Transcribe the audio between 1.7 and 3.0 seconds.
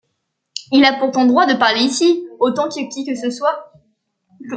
ici autant que